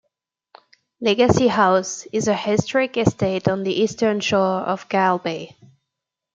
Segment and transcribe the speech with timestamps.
[0.99, 5.55] Legacy House is a historic estate on the eastern shore of Kyle Bay.